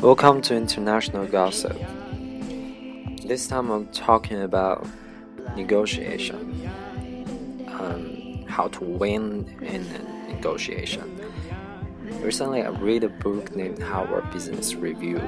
[0.00, 1.78] Welcome to International Gossip.
[3.24, 4.84] This time I'm talking about
[5.56, 6.36] negotiation.
[7.68, 9.86] Um, how to win in
[10.28, 11.23] negotiation.
[12.20, 15.20] Recently, I read a book named Harvard Business Review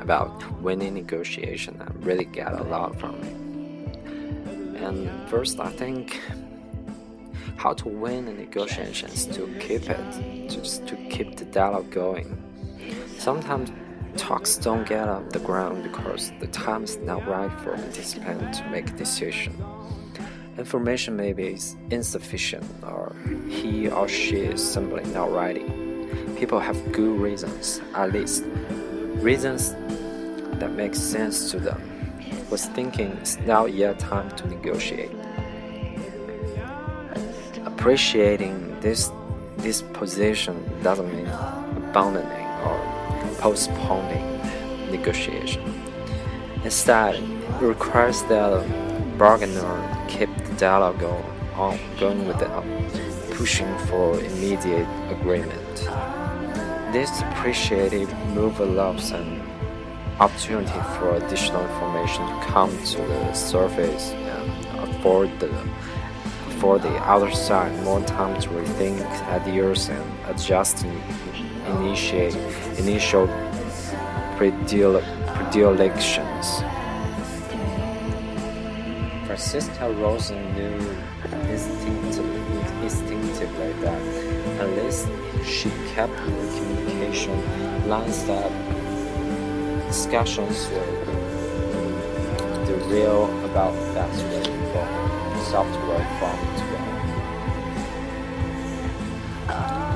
[0.00, 4.82] about winning negotiation I really get a lot from it.
[4.82, 6.20] And first, I think
[7.56, 12.42] how to win a negotiation is to keep it, just to keep the dialogue going.
[13.18, 13.70] Sometimes
[14.16, 18.54] talks don't get off the ground because the time is not right for the participant
[18.54, 19.52] to make a decision.
[20.56, 21.56] Information may be
[21.90, 23.14] insufficient, or
[23.48, 25.66] he or she is simply not ready.
[26.38, 28.44] People have good reasons, at least
[29.16, 29.74] reasons
[30.60, 31.82] that make sense to them.
[32.48, 35.10] Was thinking it's now yet time to negotiate.
[37.66, 39.10] Appreciating this
[39.56, 42.78] this position doesn't mean abandoning or
[43.38, 44.24] postponing
[44.92, 45.62] negotiation.
[46.62, 48.60] Instead, it requires that the
[49.18, 51.02] bargainer keep the dialogue
[51.56, 52.64] on, going without
[53.32, 55.88] pushing for immediate agreement.
[56.92, 59.42] This appreciative move allows an
[60.18, 65.48] opportunity for additional information to come to the surface and afford the
[66.60, 70.86] for the other side more time to rethink ideas and adjust
[71.66, 72.34] initiate
[72.78, 73.26] initial
[74.38, 75.02] predile
[75.34, 76.62] predilections.
[79.26, 80.96] Francesca Rosen knew
[81.50, 85.06] instinctively, instinctively that unless
[85.44, 88.50] she kept the communication lines that
[89.86, 91.06] discussions would
[92.66, 94.86] derail about best way for
[95.50, 96.38] software from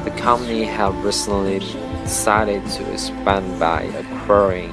[0.05, 1.61] The company had recently
[2.03, 4.73] decided to expand by acquiring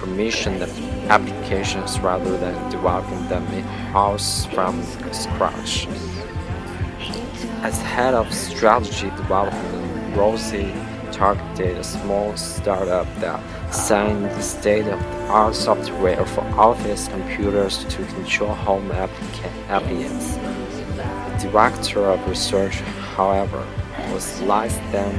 [0.00, 0.62] permission
[1.08, 4.82] applications rather than developing them in-house from
[5.12, 5.86] scratch.
[7.62, 10.72] As head of strategy development, Rossi
[11.10, 13.40] targeted a small startup that
[13.72, 20.36] signed state-of-the-art software for office computers to control home appliances.
[20.96, 22.76] The director of research,
[23.16, 23.66] however,
[24.12, 25.14] was less than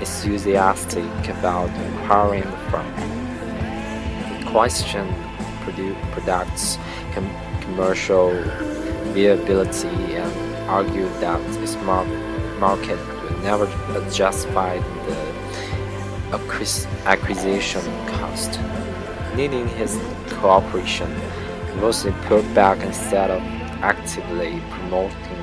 [0.00, 2.94] enthusiastic about acquiring the firm.
[4.40, 5.06] The question
[6.12, 6.76] products
[7.14, 7.30] com
[7.60, 8.32] commercial
[9.14, 10.32] viability and
[10.68, 12.04] argued that its mar
[12.58, 13.66] market would never
[14.10, 15.32] justify the
[17.04, 18.58] acquisition cost.
[19.36, 21.14] Needing his cooperation,
[21.80, 23.42] Lucy pulled back instead of
[23.82, 25.42] actively promoting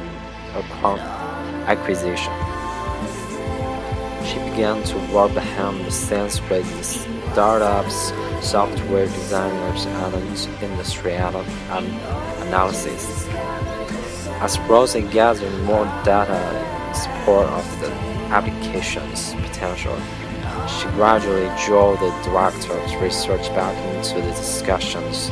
[1.68, 2.34] acquisition
[4.30, 6.66] she began to work behind the scenes with
[7.32, 13.26] startups, software designers, and industry analysis.
[14.42, 16.40] As Rosie gathered more data
[16.88, 17.92] in support of the
[18.32, 19.98] application's potential,
[20.66, 25.28] she gradually drew the director's research back into the discussions.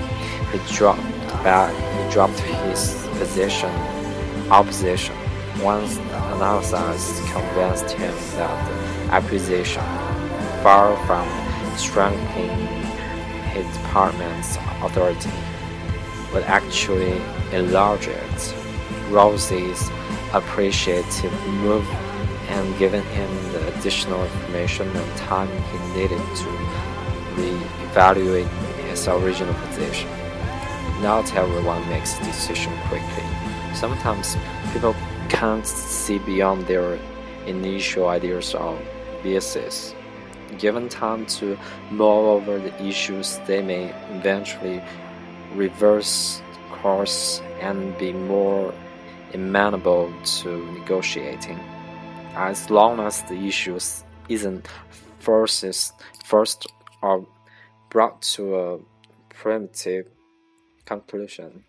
[0.51, 1.01] He dropped
[1.41, 3.71] back, he dropped his position,
[4.51, 5.15] opposition
[5.63, 5.95] once
[6.35, 9.83] analysis convinced him that the acquisition,
[10.61, 11.25] far from
[11.77, 12.67] strengthening
[13.53, 15.31] his department's authority,
[16.33, 17.21] would actually
[17.53, 18.66] enlarge it.
[19.09, 19.89] Rosie's
[20.33, 21.87] appreciative move
[22.49, 26.49] and giving him the additional information and time he needed to
[27.35, 28.47] re-evaluate
[28.87, 30.09] his original position.
[31.01, 33.23] Not everyone makes a decision quickly.
[33.73, 34.35] Sometimes
[34.73, 34.95] people
[35.29, 36.97] can't see beyond their
[37.45, 38.79] initial ideas or
[39.23, 39.93] biases.
[40.57, 41.57] Given time to
[41.91, 44.81] mull over the issues, they may eventually
[45.53, 48.73] reverse course and be more
[49.33, 51.59] amenable to negotiating.
[52.35, 54.67] As long as the issues isn't
[55.19, 55.93] first,
[56.25, 56.67] first
[57.01, 57.25] or
[57.89, 58.79] brought to a
[59.29, 60.09] primitive
[60.85, 61.63] conclusion.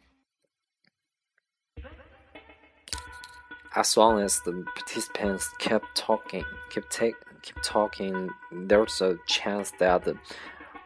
[3.78, 10.04] as long as the participants kept talking, keep take, keep talking, there's a chance that
[10.04, 10.19] the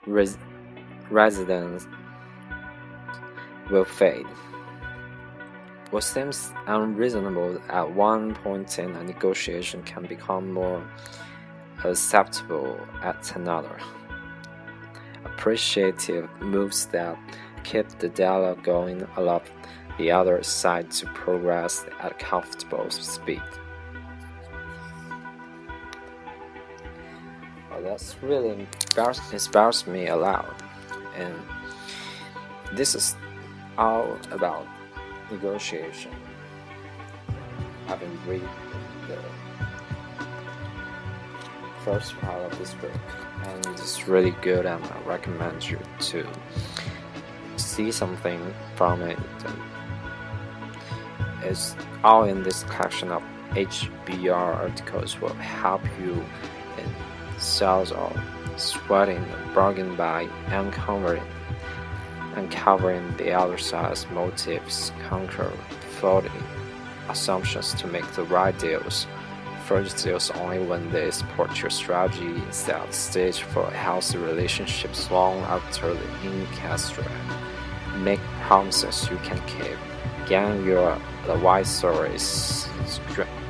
[0.06, 0.36] res
[1.10, 1.86] residents
[3.70, 4.26] will fade.
[5.92, 10.82] What seems unreasonable at one point in a negotiation can become more
[11.84, 13.76] acceptable at another.
[15.26, 17.18] Appreciative moves that
[17.62, 19.42] keep the dialogue going allow
[19.98, 23.42] the other side to progress at a comfortable speed.
[27.70, 28.66] Well, that's really
[29.30, 30.62] inspires me a lot,
[31.16, 31.34] and
[32.72, 33.14] this is
[33.76, 34.66] all about
[35.32, 36.12] negotiation.
[37.87, 38.49] Having read
[39.08, 39.19] the
[41.84, 42.90] first part of this book,
[43.44, 46.26] and it's really good, and I recommend you to
[47.56, 49.19] see something from it.
[51.43, 51.75] It's
[52.05, 56.25] all in this collection of HBR articles will help you
[56.78, 56.94] in
[57.38, 58.12] sales or
[58.56, 59.25] sweating
[59.55, 61.23] bargain by uncovering
[62.34, 65.52] uncovering the other side's motives, conquer
[66.00, 66.31] faulty
[67.08, 69.06] assumptions to make the right deals.
[69.67, 75.94] First deals only when they support your strategy set stage for healthy relationships long after
[75.94, 77.08] the ink has dried.
[77.99, 79.78] Make promises you can keep.
[80.26, 82.69] Gain your advisories,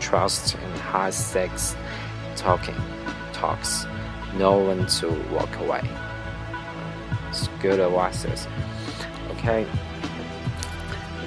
[0.00, 1.75] trust in high stakes
[2.37, 2.75] talking
[3.32, 3.87] talks.
[4.35, 5.82] Know when to walk away.
[7.61, 8.46] Good advices.
[9.31, 9.67] Okay,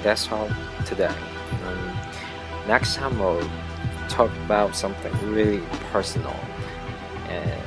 [0.02, 0.48] that's all
[0.84, 1.14] today.
[1.66, 1.96] Um,
[2.68, 3.48] next time we'll
[4.08, 6.36] talk about something really personal,
[7.28, 7.62] and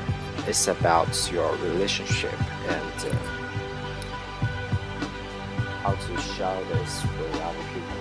[0.48, 2.40] it's about your relationship
[2.70, 3.16] and uh,
[5.82, 8.00] how to share this with other people,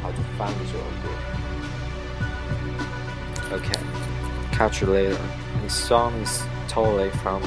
[0.00, 1.22] how to find your group.
[3.52, 3.82] Okay,
[4.50, 5.20] catch you later.
[5.62, 7.42] The song is totally from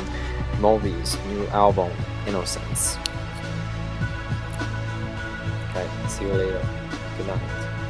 [0.59, 1.91] Moby's new album,
[2.27, 2.97] Innocents.
[5.69, 6.65] Okay, see you later.
[7.17, 7.84] Good night.